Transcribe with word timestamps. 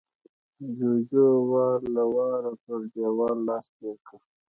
جُوجُو 0.77 1.27
وار 1.51 1.79
له 1.95 2.03
واره 2.15 2.51
پر 2.63 2.79
دېوال 2.93 3.37
لاس 3.47 3.65
تېر 3.77 3.97
کړ 4.07 4.19